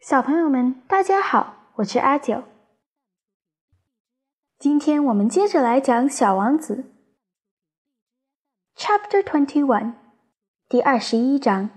[0.00, 2.44] 小朋友们，大家好，我是阿九。
[4.58, 6.92] 今天我们接着来讲《小王子》
[8.78, 9.94] Chapter Twenty One，
[10.68, 11.70] 第二十一章。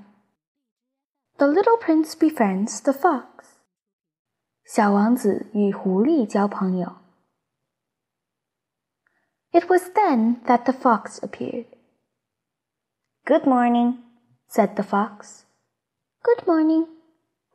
[1.37, 3.25] The little prince befriends the fox。
[4.65, 6.97] 小王子与狐狸交朋友。
[9.51, 11.65] It was then that the fox appeared.
[13.25, 13.97] Good morning,
[14.47, 15.43] said the fox.
[16.21, 16.87] Good morning,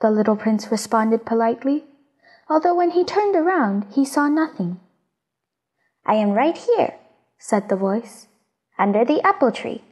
[0.01, 1.85] the little prince responded politely,
[2.49, 4.79] although when he turned around he saw nothing.
[6.05, 6.95] I am right here,
[7.39, 8.29] said the voice,
[8.79, 9.83] under the apple tree.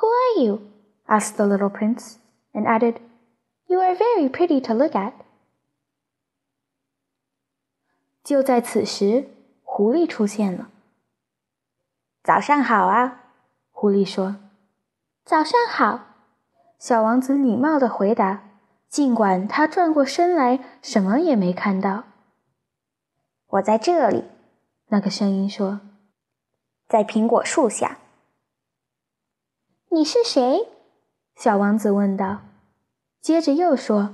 [0.00, 0.70] Who are you?
[1.08, 2.18] asked the little prince,
[2.54, 3.00] and added,
[3.66, 5.12] You are very pretty to look at.
[8.22, 9.28] 就在此时，
[9.64, 10.70] 狐狸出现了。
[12.22, 13.24] 早上好啊，
[13.72, 14.36] 狐狸说：“
[15.24, 16.04] 早上好。”
[16.78, 18.42] 小王子礼貌地回答，
[18.93, 22.03] 尽管他转过身来，什么也没看到。
[23.47, 24.25] 我在这里，
[24.89, 25.81] 那个声音说
[26.87, 27.97] ：“在苹果树下。”
[29.89, 30.69] 你是谁？
[31.35, 32.41] 小王子问道。
[33.19, 34.13] 接着又说：“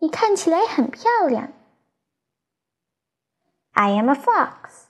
[0.00, 1.54] 你看起来很漂亮。”
[3.72, 4.88] I am a fox,"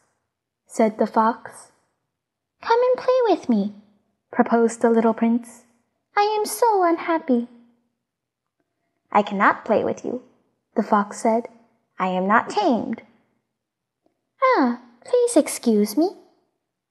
[0.69, 1.69] said the fox.
[2.61, 3.81] Come and play with me,
[4.33, 5.61] proposed the little prince.
[6.15, 7.47] I am so unhappy.
[9.12, 10.24] I cannot play with you,
[10.76, 11.50] the fox said.
[12.00, 13.04] I am not tamed.
[14.42, 16.18] Ah, please excuse me,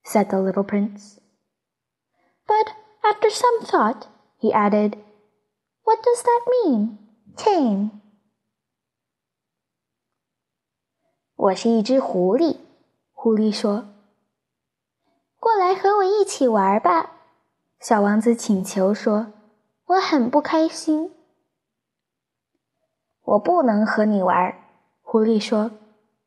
[0.03, 1.19] said the little prince.
[2.47, 2.73] But
[3.03, 4.97] after some thought, he added,
[5.83, 6.97] What does that mean?
[7.35, 7.91] Tame.
[11.35, 12.57] 我是一只狐狸，
[13.11, 13.89] 狐狸说。
[15.39, 17.11] 过来和我一起玩吧，
[17.81, 21.11] 小王子请求说：“我很不开心。”
[23.28, 24.54] ”我不能和你玩，
[25.02, 25.70] 狐狸说：“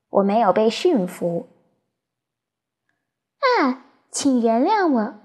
[0.10, 1.48] 我没有被驯服。”
[3.42, 5.16] 啊，请原谅我，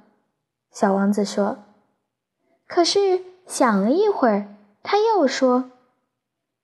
[0.71, 1.59] 小王子说。
[2.67, 5.71] 可是想了一会儿，他又说：“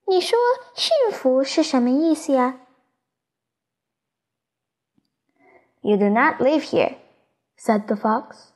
[0.07, 0.39] 你说
[0.73, 2.59] 驯服是什么意思呀
[5.81, 6.95] ？”You do not live here.
[7.55, 8.51] said the fox.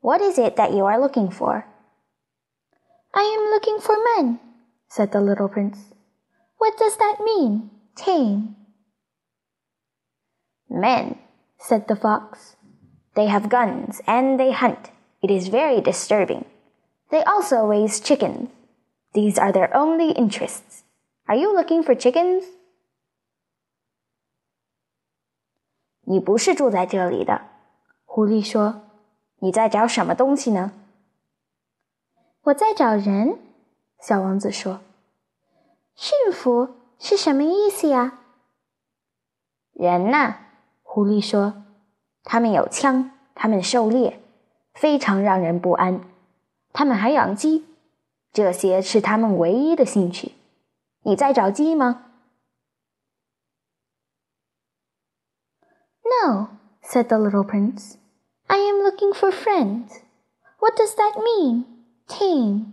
[0.00, 1.64] What is it that you are looking for?
[3.12, 4.38] I am looking for men,
[4.88, 5.76] said the little prince.
[6.57, 8.55] What does that mean, tame?
[10.69, 11.17] Men,
[11.59, 12.55] said the fox.
[13.15, 14.91] They have guns and they hunt.
[15.21, 16.45] It is very disturbing.
[17.11, 18.49] They also raise chickens.
[19.13, 20.83] These are their only interests.
[21.27, 22.43] Are you looking for chickens?
[26.05, 27.41] 你不是住在这里的，
[28.05, 28.81] 狐狸说：“
[29.39, 33.39] 你在找什么东西呢？”“我在找人。”
[34.01, 34.81] 小王子说。“
[35.98, 38.20] 驯服是什么意思呀
[39.74, 40.36] ？”“人呐。”
[40.84, 41.64] 狐狸说
[42.22, 44.20] ，“他们有枪，他们狩猎，
[44.72, 46.00] 非常让人不安。
[46.72, 47.66] 他们还养鸡，
[48.32, 50.32] 这些是他们唯一的兴趣。
[51.02, 52.04] 你在找鸡吗
[56.04, 56.50] ？”“No,”
[56.80, 57.96] said the little prince.
[58.46, 60.00] I am looking for friends.
[60.60, 61.64] What does that mean?
[62.06, 62.72] Tame.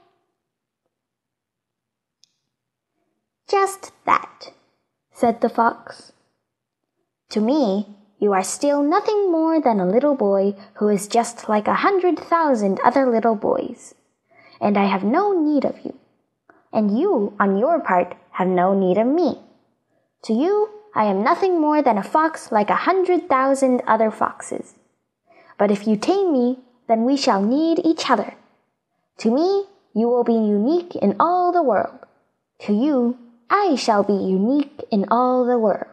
[3.51, 4.53] Just that,
[5.11, 6.13] said the fox.
[7.31, 7.85] To me,
[8.17, 12.17] you are still nothing more than a little boy who is just like a hundred
[12.17, 13.93] thousand other little boys,
[14.61, 15.97] and I have no need of you.
[16.71, 19.39] And you, on your part, have no need of me.
[20.23, 24.75] To you, I am nothing more than a fox like a hundred thousand other foxes.
[25.57, 28.33] But if you tame me, then we shall need each other.
[29.17, 31.99] To me, you will be unique in all the world.
[32.61, 33.17] To you,
[33.50, 35.86] I shall be unique in all the world.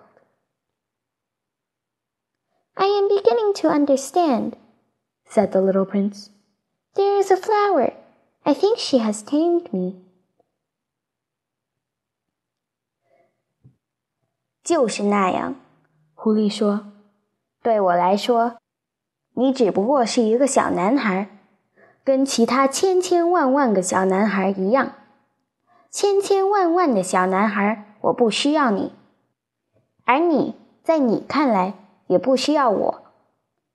[2.75, 4.55] I am beginning to understand,
[5.25, 6.29] said the little prince.
[6.95, 7.93] There is a flower.
[8.45, 10.01] I think she has tamed me.
[14.63, 15.55] 就是那样，
[16.15, 18.57] 狐狸说：“对我来说，
[19.33, 21.37] 你只不过是一个小男孩，
[22.03, 24.95] 跟其他千千万万个小男孩一样。
[25.90, 28.92] 千千万万的小男孩，我不需要你，
[30.04, 31.74] 而你在你看来
[32.06, 33.02] 也不需要我。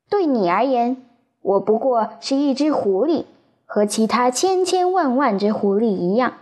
[0.10, 1.04] 对你而言，
[1.42, 3.26] 我不过是一只狐狸，
[3.66, 6.34] 和其他千千万万只狐狸一样。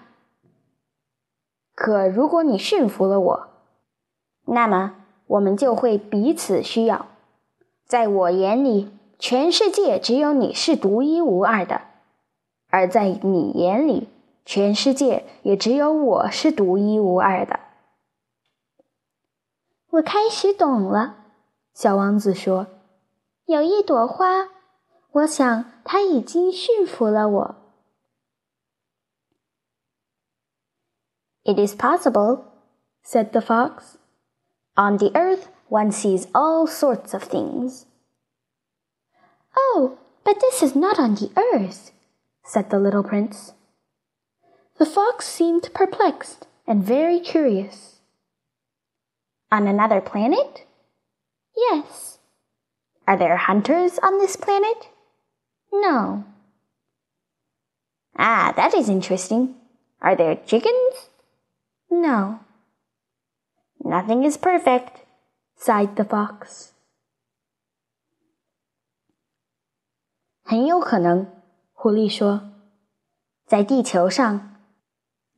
[1.74, 3.48] 可如果你驯服了我，
[4.46, 4.96] 那么
[5.28, 7.06] 我们就会彼此需要。
[7.88, 11.82] 在我眼里，全世界只有你是独一无二的；
[12.70, 14.10] 而在你眼里，
[14.45, 17.61] 全世界也只有我是独一无二的。
[19.91, 21.25] 我开始懂了，
[21.73, 24.49] 小王子说：“有一朵花，
[25.13, 27.57] 我想它已经驯服了我。”
[31.45, 32.45] It is possible,
[33.05, 33.97] said the fox.
[34.75, 37.85] On the earth, one sees all sorts of things.
[39.55, 41.93] Oh, but this is not on the earth,
[42.45, 43.53] said the little prince.
[44.81, 48.01] The fox seemed perplexed and very curious.
[49.51, 50.67] On another planet?
[51.57, 52.19] Yes.
[53.07, 54.89] Are there hunters on this planet?
[55.73, 56.25] No.
[58.19, 59.55] Ah, that is interesting.
[60.01, 61.09] Are there chickens?
[61.91, 62.41] No.
[63.85, 65.03] Nothing is perfect,
[65.57, 66.73] sighed the fox.
[70.43, 71.27] 很有可能，
[71.73, 72.51] 狐狸说，
[73.47, 74.50] 在地球上，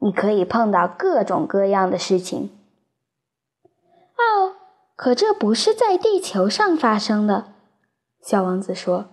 [0.04, 2.52] 你可以碰到各种各样的事情。
[4.18, 4.58] 哦，
[4.98, 7.54] 可这不是在地球上发生的，
[8.22, 9.06] 小王子说。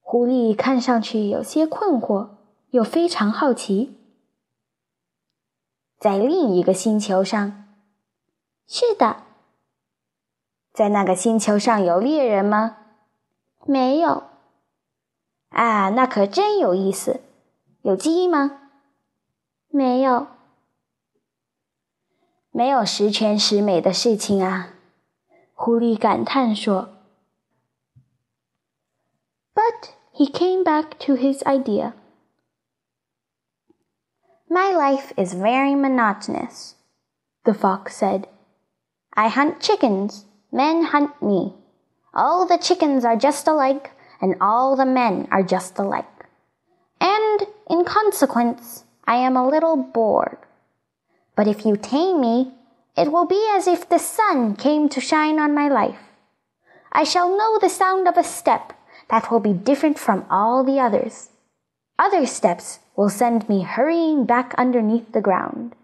[0.00, 2.30] 狐狸看上去有些困惑，
[2.70, 3.96] 又非常好奇。
[6.00, 7.64] 在另一个星球上，
[8.66, 9.18] 是的。
[10.72, 12.78] 在那个星球上有猎人吗？
[13.64, 14.24] 没有。
[15.50, 17.20] 啊，那可真有意思。
[17.82, 18.62] 有鸡吗？
[19.73, 20.27] 没有。
[22.51, 24.73] 没有十全十美的事情啊！
[25.53, 26.89] 狐狸感叹说。
[29.53, 31.93] But he came back to his idea.
[34.49, 36.73] My life is very monotonous,
[37.43, 38.27] the fox said.
[39.11, 41.53] I hunt chickens, men hunt me.
[42.13, 46.25] All the chickens are just alike, and all the men are just alike.
[46.99, 50.38] And, in consequence, I am a little bored.
[51.36, 52.52] But if you tame me,
[52.96, 55.98] it will be as if the sun came to shine on my life.
[56.92, 58.72] I shall know the sound of a step
[59.10, 61.30] that will be different from all the others.
[61.98, 65.74] Other steps will send me hurrying back underneath the ground.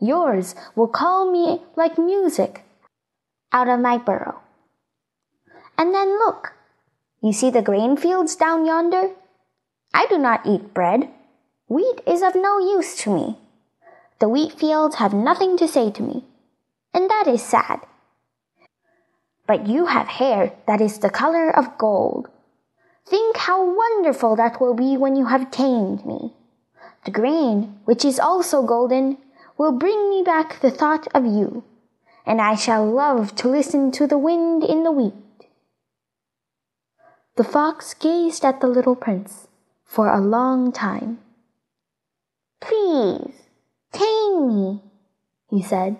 [0.00, 2.64] Yours will call me like music
[3.52, 4.40] out of my burrow.
[5.76, 6.54] And then look,
[7.22, 9.10] you see the grain fields down yonder?
[9.92, 11.08] I do not eat bread.
[11.68, 13.36] Wheat is of no use to me.
[14.20, 16.24] The wheat fields have nothing to say to me,
[16.94, 17.80] and that is sad.
[19.46, 22.28] But you have hair that is the color of gold.
[23.06, 26.32] Think how wonderful that will be when you have tamed me.
[27.04, 29.18] The grain, which is also golden,
[29.58, 31.64] will bring me back the thought of you,
[32.24, 35.14] and I shall love to listen to the wind in the wheat.
[37.36, 39.48] The fox gazed at the little prince
[39.84, 41.18] for a long time.
[42.60, 43.32] Please,
[43.92, 44.80] tame me,
[45.48, 45.96] he said.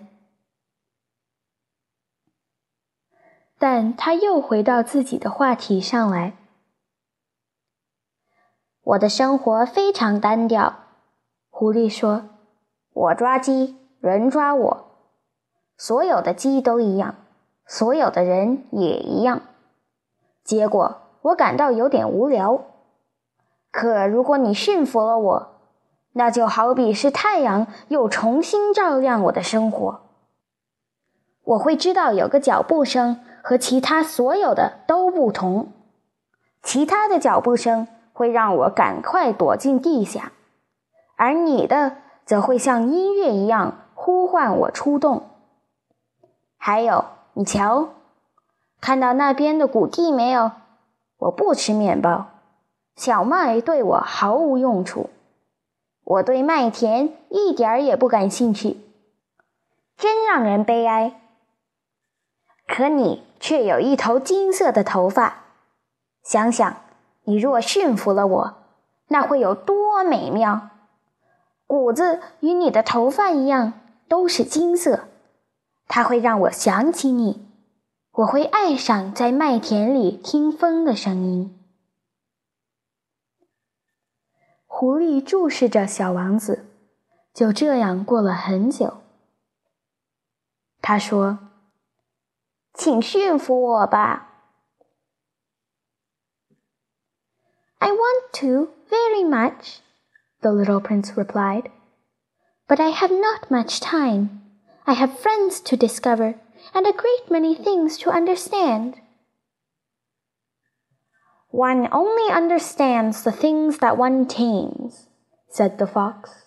[3.59, 6.35] 但他又回到自己的话题上来。
[8.83, 10.85] 我的生活非常单调，
[11.51, 12.29] 狐狸说
[12.95, 14.87] ：“我抓鸡，人抓我，
[15.77, 17.17] 所有的鸡都一样，
[17.67, 19.43] 所有的人也一样。
[20.43, 22.65] 结果我感到有点无聊。
[23.71, 25.58] 可如果你驯服了我，
[26.19, 30.01] 那就好比是太阳又重新照亮我的生活。
[31.45, 35.69] 我会知道有个脚步声和其他所有的都不同，
[36.61, 40.33] 其他的脚步声会让我赶快躲进地下。”
[41.17, 45.23] 而你的则会像音乐一样呼唤我出动。
[46.57, 47.91] 还有，你瞧，
[48.81, 50.51] 看到那边的谷地没有？
[51.19, 52.27] 我不吃面包，
[52.97, 55.11] 小麦对我毫无用处。
[56.09, 58.79] 我对麦田一点儿也不感兴趣，
[59.99, 61.21] 真让人悲哀。
[62.67, 65.45] 可你却有一头金色的头发，
[66.23, 66.77] 想想，
[67.25, 68.55] 你若驯服了我，
[69.09, 70.71] 那会有多美妙！
[71.67, 73.75] 谷子与你的头发一样，
[74.09, 75.09] 都是金色。
[75.89, 77.47] 它会让我想起你，
[78.13, 81.58] 我会爱上在麦田里听风的声音。
[84.78, 86.66] 狐狸注视着小王子，
[87.34, 89.02] 就这样过了很久。
[90.82, 91.40] 他说：“
[92.74, 94.30] 请驯服我吧。”
[97.80, 99.80] I want to very much,
[100.42, 101.72] the little prince replied.
[102.68, 104.42] But I have not much time.
[104.86, 106.36] I have friends to discover
[106.74, 108.96] and a great many things to understand.
[111.52, 115.08] One only understands the things that one tames,
[115.50, 116.46] said the fox.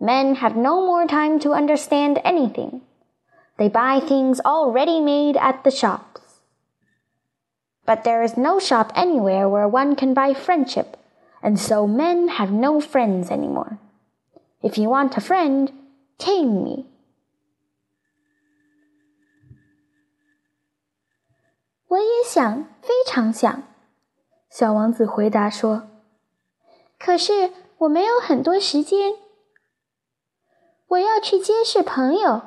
[0.00, 2.82] Men have no more time to understand anything.
[3.58, 6.40] They buy things already made at the shops.
[7.86, 10.96] But there is no shop anywhere where one can buy friendship,
[11.42, 13.78] and so men have no friends anymore.
[14.62, 15.70] If you want a friend,
[16.18, 16.86] tame me.
[21.86, 23.62] 我也想，非常想。
[24.49, 25.87] 小王子回答说
[26.99, 29.13] ：“可是我没有很多时间。
[30.87, 32.41] 我要去结识朋友，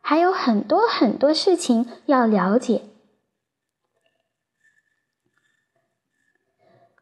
[0.00, 2.82] 还有很多很多事情要了解。”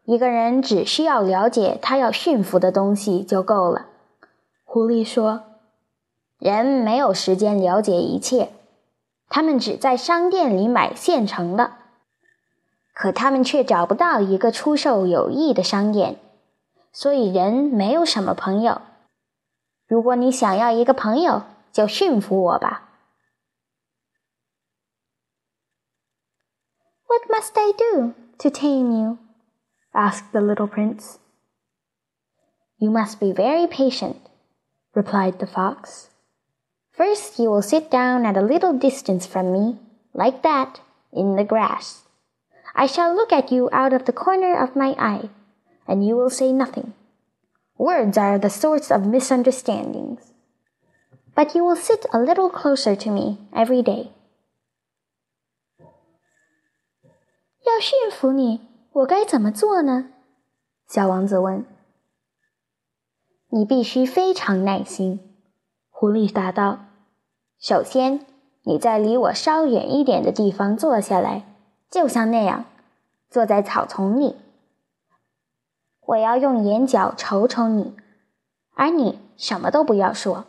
[0.05, 3.87] 一个人只需要了解他要驯服的东西就够了。
[4.63, 5.45] 狐狸说
[6.39, 8.53] ：“人没有时间了解一切，
[9.29, 11.73] 他们只在商店里买现成的，
[12.95, 16.17] 可他们却找不到一个出售友谊的商店，
[16.93, 18.81] 所以人没有什么朋友。
[19.87, 22.89] 如果你想要一个朋友，就驯服我吧。
[27.09, 29.19] What must I do to tame you?
[29.93, 31.17] asked the little prince.
[32.79, 34.17] You must be very patient,
[34.95, 36.09] replied the fox.
[36.97, 39.79] First, you will sit down at a little distance from me,
[40.13, 40.81] like that,
[41.13, 42.04] in the grass.
[42.74, 45.30] I shall look at you out of the corner of my eye,
[45.86, 46.94] and you will say nothing.
[47.78, 50.20] Words are the source of misunderstandings.
[51.36, 54.12] But you will sit a little closer to me every day.
[57.66, 58.62] 要驯服你，
[58.92, 60.10] 我该怎么做呢？
[60.88, 61.66] 小王子问。
[63.50, 65.20] 你必须非常耐心，
[65.90, 66.80] 狐狸答道。
[67.60, 68.26] 首先，
[68.64, 71.46] 你在离我稍远一点的地方坐下来，
[71.91, 72.65] 就像那样，
[73.31, 74.37] 坐在草丛里。
[76.01, 77.97] 我要用眼角瞅瞅你，
[78.75, 80.47] 而你什么都不要说。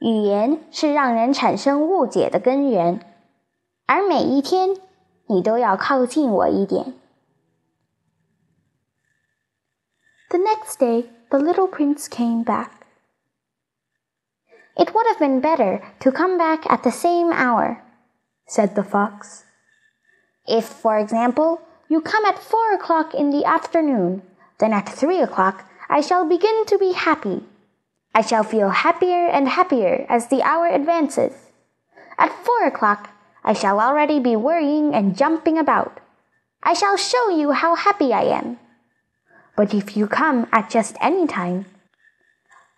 [0.00, 3.00] 语言是让人产生误解的根源，
[3.86, 4.76] 而每一天
[5.26, 6.94] 你都要靠近我一点。
[10.30, 11.10] The next day.
[11.30, 12.72] the little prince came back.
[14.76, 17.82] It would have been better to come back at the same hour,
[18.46, 19.44] said the fox.
[20.46, 24.22] If, for example, you come at four o'clock in the afternoon,
[24.58, 27.42] then at three o'clock I shall begin to be happy.
[28.14, 31.32] I shall feel happier and happier as the hour advances.
[32.18, 33.10] At four o'clock
[33.42, 36.00] I shall already be worrying and jumping about.
[36.62, 38.58] I shall show you how happy I am.
[39.56, 41.66] But if you come at just any time,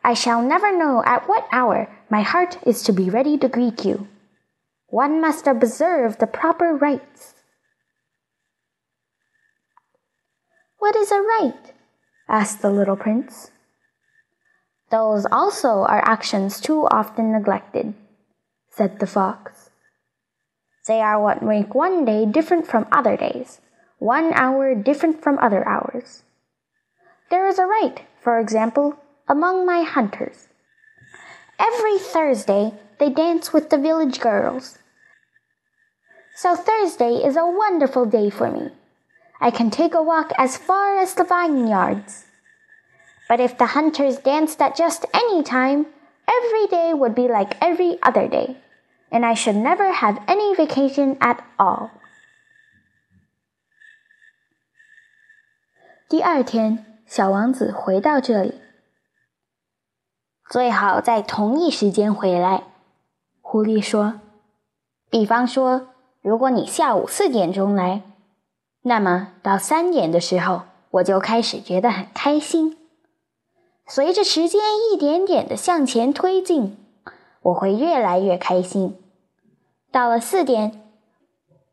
[0.04, 3.85] I shall never know at what hour my heart is to be ready to greet
[3.85, 4.09] you.
[4.88, 7.35] One must observe the proper rites.
[10.83, 11.75] What is a rite?
[12.29, 13.53] asked the little prince.
[14.91, 17.95] Those also are actions too often neglected,
[18.69, 19.71] said the fox.
[20.89, 23.61] They are what make one day different from other days,
[24.01, 26.25] one hour different from other hours.
[27.31, 28.97] There is a rite, for example,
[29.29, 30.49] among my hunters.
[31.61, 34.79] Every Thursday they dance with the village girls.
[36.35, 38.73] So Thursday is a wonderful day for me.
[39.41, 42.25] I can take a walk as far as the vineyards.
[43.29, 45.86] But if the hunters danced at just any time,
[46.25, 48.56] every day would be like every other day,
[49.12, 51.91] and I should never have any vacation at all.
[56.10, 58.62] 第二天，小王子回到这里，
[60.50, 62.63] 最好在同一时间回来。
[63.41, 65.89] 狐狸说：“比方说，
[66.22, 68.03] 如果你下午四点钟来，
[68.83, 72.77] 那么到三点的时候，我就开始觉得很开心。
[73.87, 74.61] 随着时间
[74.93, 76.77] 一点点的向前推进，
[77.43, 78.97] 我会越来越开心。
[79.91, 80.83] 到了四点，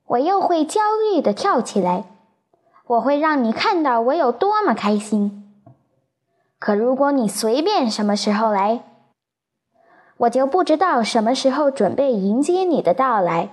[0.06, 0.82] 我又会焦
[1.14, 2.06] 虑的跳起来。”
[2.90, 5.54] 我会让你看到我有多么开心。
[6.58, 8.82] 可如果你随便什么时候来，
[10.18, 13.50] 我就不知道什么时候准备迎接你的到来。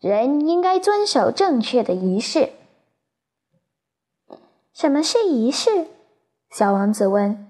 [0.00, 2.52] 人应该遵守正确的仪式。
[4.72, 5.88] 什么是仪式？
[6.50, 7.46] 小王子问。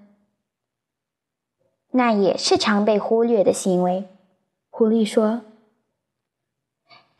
[1.92, 4.08] 那也是常被忽略的行为。
[4.68, 5.42] 狐狸说：“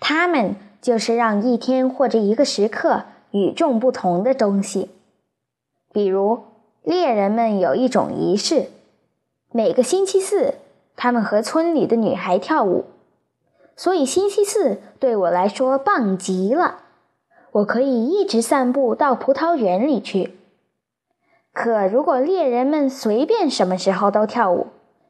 [0.01, 4.91] 它们就是让一天或者一个时刻与众不同的东西。
[5.93, 6.43] 比如，
[6.83, 8.69] 猎人们有一种仪式，
[9.53, 10.55] 每个星期四，
[10.97, 12.87] 他们和村里的女孩跳舞。
[13.77, 16.83] 所以星期四对我来说棒极了，
[17.53, 20.39] 我可以一直散步到葡萄园里去。
[21.53, 24.69] 可如果猎人们随便什么时候都跳舞，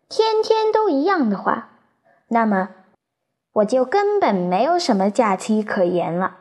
[0.08, 1.70] 天天都一样的话，
[2.28, 2.70] 那么
[3.52, 6.38] 我就根本没有什么假期可言了。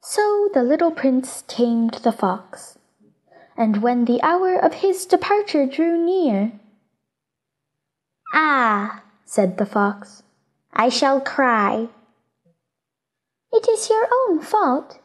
[0.00, 2.74] So the little prince tamed the fox,
[3.56, 6.52] and when the hour of his departure drew near,
[8.36, 10.24] Ah, said the fox,
[10.72, 11.88] I shall cry.
[13.52, 14.98] It is your own fault,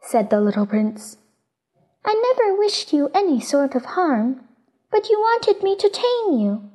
[0.00, 1.16] said the little prince.
[2.04, 4.44] I never wished you any sort of harm,
[4.92, 6.70] but you wanted me to tame you.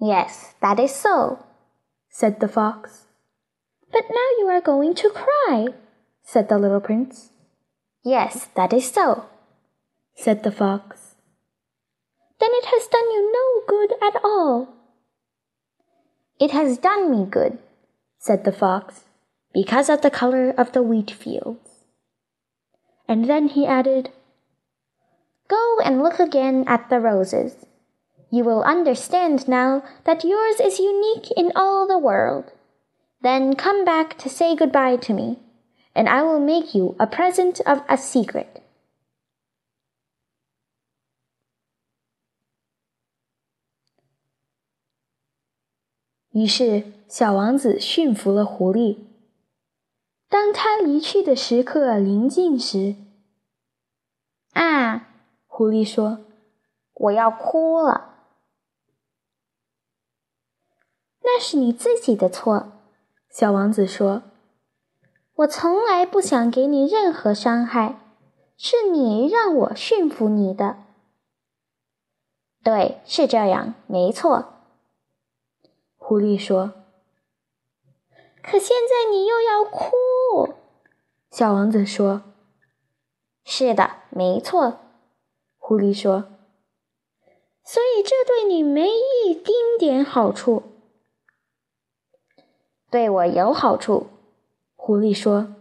[0.00, 1.44] Yes, that is so,
[2.08, 3.04] said the fox.
[3.92, 5.68] But now you are going to cry,
[6.22, 7.32] said the little prince.
[8.02, 9.26] Yes, that is so,
[10.14, 11.09] said the fox.
[12.40, 14.68] Then it has done you no good at all.
[16.40, 17.58] It has done me good,
[18.18, 19.04] said the fox,
[19.52, 21.84] because of the color of the wheat fields.
[23.06, 24.10] And then he added,
[25.48, 27.66] Go and look again at the roses.
[28.30, 32.52] You will understand now that yours is unique in all the world.
[33.20, 35.40] Then come back to say goodbye to me,
[35.94, 38.59] and I will make you a present of a secret.
[46.40, 48.98] 于是，小王子驯服了狐狸。
[50.28, 52.94] 当他离去的时刻临近时，
[54.52, 55.08] 啊，
[55.46, 56.20] 狐狸说
[56.94, 58.14] ：“我要哭了。”
[61.22, 62.72] 那是你自己的错，
[63.28, 64.22] 小王子说
[65.36, 68.00] ：“我从来不想给你任何伤害，
[68.56, 70.84] 是你让我驯服你的。”
[72.64, 74.59] 对，是这样，没错。
[76.10, 76.72] 狐狸说
[78.42, 79.92] ：“可现在你又要哭。”
[81.30, 82.34] 小王子说
[83.46, 84.80] ：“是的，没错。”
[85.56, 86.32] 狐狸说
[87.62, 90.64] ：“所以这对你没一丁点好处。
[92.90, 94.08] ”“对我有好处。”
[94.74, 95.54] 狐狸说：“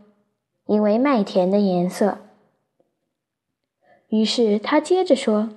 [0.65, 2.17] 因为麦田的颜色。”
[4.09, 5.49] 于是他接着说：“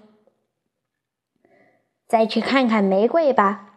[2.07, 3.71] 再去看看玫瑰吧。”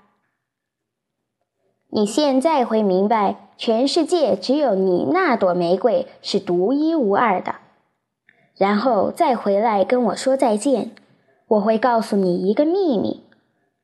[1.95, 7.57] 你现在会明白，全世界只有你那朵玫瑰是独一无二的。
[8.57, 10.95] 然后再回来跟我说再见，
[11.49, 13.25] 我会告诉你一个秘密，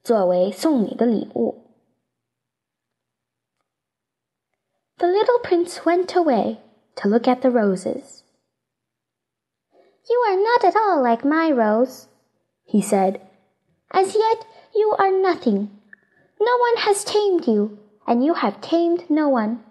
[0.02, 1.62] 作为送你的礼物。
[4.98, 6.58] The little prince went away
[6.96, 8.22] to look at the roses.
[10.08, 12.06] You are not at all like my rose,
[12.64, 13.20] he said.
[13.90, 14.38] As yet
[14.72, 15.68] you are nothing.
[16.38, 19.64] No one has tamed you and you have tamed no one.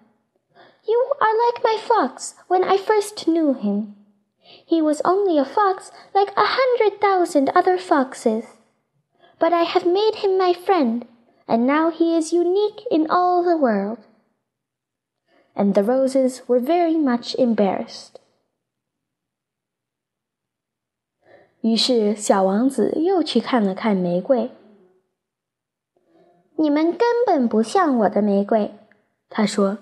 [0.86, 3.96] You are like my fox when I first knew him.
[4.64, 8.44] He was only a fox like a hundred thousand other foxes.
[9.38, 11.04] But I have made him my friend,
[11.48, 13.98] and now he is unique in all the world.
[15.54, 18.20] And the roses were very much embarrassed.
[21.62, 24.52] 于是，小王子又去看了看玫瑰。
[26.61, 28.75] 你们根本不像我的玫瑰，
[29.31, 29.79] 他说。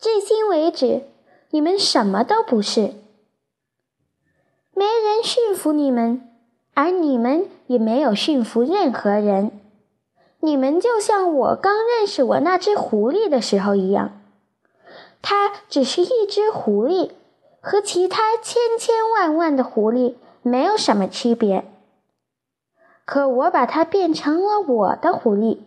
[0.00, 1.02] 至今为止，
[1.50, 2.94] 你们什么都不是。
[4.74, 6.28] 没人驯服你们，
[6.74, 9.52] 而你们也没有驯服任何人。
[10.40, 14.20] 你们就像我刚认识我那只狐狸的时候一样，
[15.22, 17.12] 它只是一只狐狸，
[17.60, 21.69] 和其他千千万万的狐狸没有什么区别。
[23.09, 25.59] 可我把它变成了我的狐狸，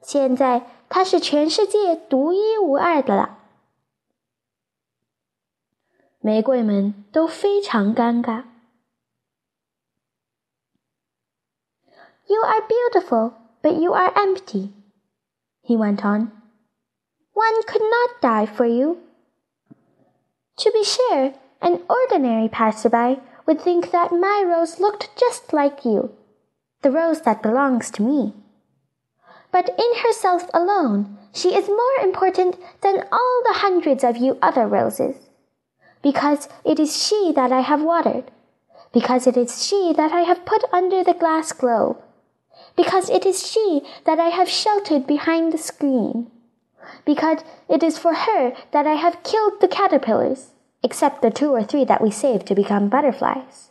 [0.00, 3.38] 现在它是全世界独一无二的了。
[6.20, 8.44] 玫瑰们都非常尴尬。
[12.26, 14.72] You are beautiful, but you are empty,
[15.62, 16.32] he went on.
[17.32, 18.98] One could not die for you.
[20.56, 26.10] To be sure, an ordinary passerby would think that my rose looked just like you
[26.81, 28.33] the rose that belongs to me.
[29.51, 34.67] But in herself alone, she is more important than all the hundreds of you other
[34.67, 35.15] roses,
[36.01, 38.31] because it is she that I have watered,
[38.93, 41.97] because it is she that I have put under the glass globe,
[42.75, 46.31] because it is she that I have sheltered behind the screen,
[47.05, 47.39] because
[47.69, 50.51] it is for her that I have killed the caterpillars,
[50.83, 53.70] except the two or three that we saved to become butterflies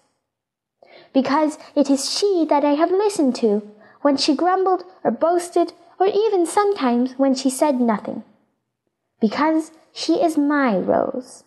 [1.13, 3.61] Because it is she that I have listened to
[4.01, 8.23] when she grumbled or boasted, or even sometimes when she said nothing.
[9.19, 11.43] Because she is my rose.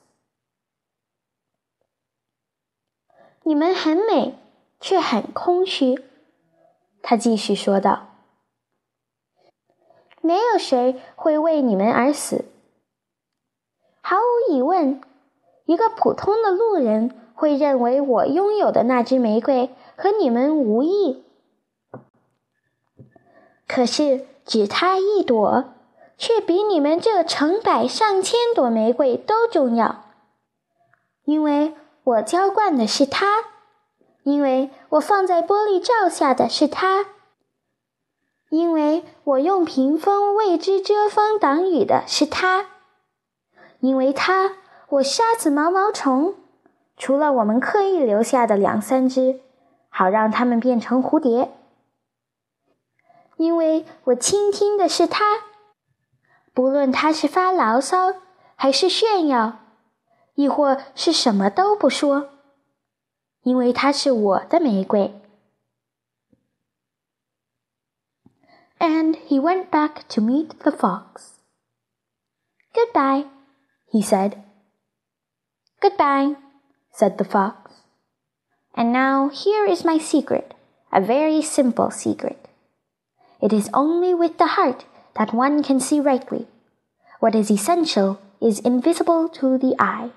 [3.43, 4.35] 你们很美，
[4.81, 6.03] 却很空虚。
[7.03, 8.09] 他继续说道：“
[10.21, 12.47] 没有谁会为你们而死。
[14.01, 15.01] 毫无疑问，
[15.67, 21.26] 一个普通的路人 会认为我拥有的那支玫瑰和你们无异。
[23.68, 25.66] 可是，只它一朵，
[26.18, 30.06] 却比你们这成百上千朵玫瑰都重要，
[31.26, 31.76] 因为。”
[32.06, 33.46] 我浇灌的是它，
[34.24, 37.06] 因为我放在玻璃罩下的是它，
[38.50, 42.66] 因为我用屏风为之遮风挡雨的是它，
[43.80, 44.58] 因为它
[44.90, 46.36] 我杀死毛毛虫，
[47.03, 49.41] 除了我们刻意留下的两三只，
[49.89, 51.53] 好让它们变成蝴蝶，
[53.37, 55.25] 因为我倾听的是它，
[56.53, 58.15] 不论它是发牢骚
[58.57, 59.61] 还是炫耀。
[60.35, 62.29] 亦或是什么都不说，
[63.43, 65.21] 因为它是我的玫瑰。
[68.79, 71.41] And he went back to meet the fox.
[72.73, 73.27] Goodbye,
[73.91, 74.35] he said.
[75.81, 76.37] Goodbye,
[76.93, 77.73] said the fox.
[78.75, 80.55] And now here is my secret,
[80.93, 82.49] a very simple secret.
[83.41, 84.85] It is only with the heart
[85.17, 86.47] that one can see rightly.
[87.21, 90.11] What is essential is invisible to the eye.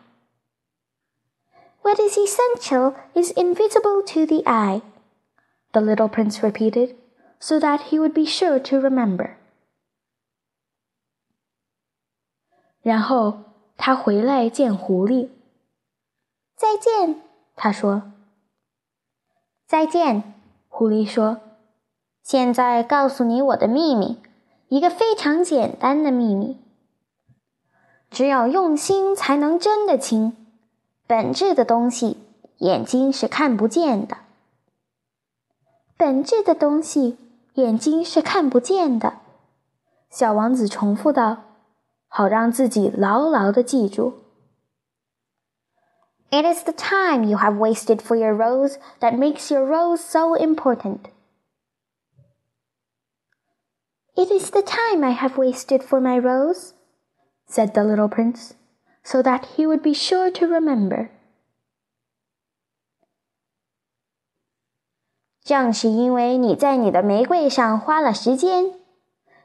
[1.81, 4.81] What is essential is invisible to the eye,
[5.73, 6.95] the little prince repeated,
[7.39, 9.37] so that he would be sure to remember.
[12.81, 13.43] 然后
[13.77, 15.29] 他回来见狐狸。
[16.56, 17.20] 再见，
[17.54, 18.02] 他说。
[19.66, 20.34] 再见，
[20.68, 21.38] 狐狸说。
[22.22, 24.22] 现在告诉你我的秘密，
[24.68, 26.58] 一个非常简单的秘密。
[28.10, 30.34] 只有用心才能真的清。
[31.06, 32.16] 本质的东西，
[32.58, 34.16] 眼睛是看不见的。
[35.98, 37.18] 本质的东西，
[37.54, 39.18] 眼睛是看不见的。
[40.08, 41.42] 小王子重复道，
[42.08, 44.22] 好让自己牢牢的记住。
[46.31, 51.09] It is the time you have wasted for your rose that makes your rose so important.
[54.15, 56.73] It is the time I have wasted for my rose,
[57.47, 58.53] said the little prince
[59.03, 61.09] so that he would be sure to remember.
[65.43, 68.75] 正是因为你在你的玫瑰上花了时间，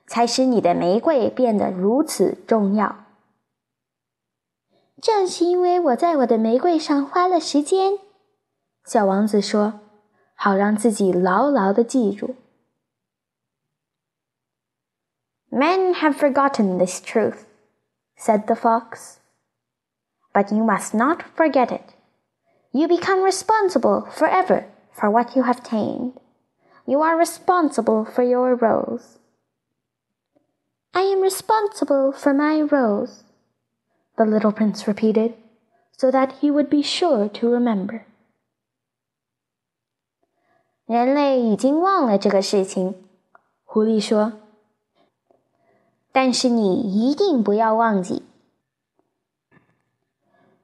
[0.06, 3.06] 才使你的玫瑰变得如此重要。
[5.00, 7.98] 正是因为我在我的玫瑰上花了时间，
[8.84, 9.80] 小王子说，
[10.34, 12.36] 好让自己牢牢的记住。
[15.50, 17.44] Men have forgotten this truth,
[18.18, 19.16] said the fox
[20.32, 21.94] but you must not forget it.
[22.72, 26.12] You become responsible forever for what you have tamed.
[26.84, 29.16] You are responsible for your rose.
[30.92, 33.24] I am responsible for my rose,
[34.16, 35.34] the little prince repeated,
[35.96, 38.02] so that he would be sure to remember.
[40.86, 42.94] 人类已经忘了这个事情，
[43.64, 44.34] 狐狸说。
[46.12, 48.22] 但是你一定不要忘记。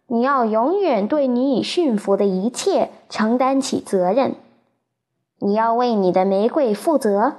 [0.07, 4.37] 你要永远对你已驯服的一切承担起责任。
[5.39, 7.39] 你要为你的玫瑰负责。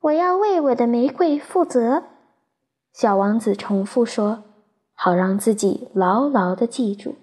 [0.00, 2.04] 我要为我的玫瑰负责。
[2.93, 4.43] 小王子重复说，
[4.93, 7.15] 好让自己牢牢的记住。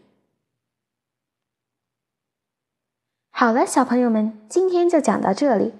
[3.30, 5.72] 好了，小朋友们，今天就讲到这里。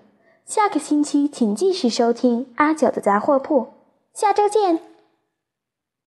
[0.46, 3.68] 下个星期请继续收听阿九的杂货铺。
[4.14, 4.89] 下周见。